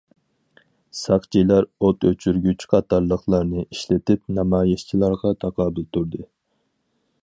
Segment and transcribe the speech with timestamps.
[0.99, 6.27] ساقچىلار ئوت ئۆچۈرگۈچ قاتارلىقلارنى ئىشلىتىپ، نامايىشچىلارغا تاقابىل تۇردى.